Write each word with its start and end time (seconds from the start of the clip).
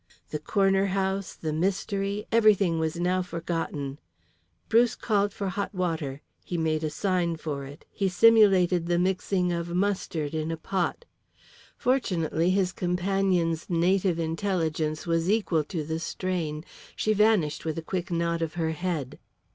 The 0.31 0.39
corner 0.39 0.87
house, 0.87 1.35
the 1.35 1.53
mystery 1.53 2.25
everything 2.31 2.79
was 2.79 2.99
now 2.99 3.21
forgotten. 3.21 3.99
Bruce 4.67 4.95
called 4.95 5.31
for 5.31 5.49
hot 5.49 5.75
water, 5.75 6.21
he 6.43 6.57
made 6.57 6.83
a 6.83 6.89
sign 6.89 7.35
for 7.35 7.65
it, 7.65 7.85
he 7.91 8.09
simulated 8.09 8.87
the 8.87 8.97
mixing 8.97 9.51
of 9.53 9.75
mustard 9.75 10.33
in 10.33 10.49
a 10.49 10.57
pot. 10.57 11.05
Fortunately 11.77 12.49
his 12.49 12.71
companion's 12.71 13.69
native 13.69 14.17
intelligence 14.17 15.05
was 15.05 15.29
equal 15.29 15.63
to 15.65 15.83
the 15.83 15.99
strain. 15.99 16.65
She 16.95 17.13
vanished 17.13 17.63
with 17.63 17.77
a 17.77 17.83
quick 17.83 18.09
nod 18.09 18.41
of 18.41 18.55
her 18.55 18.71
head. 18.71 19.19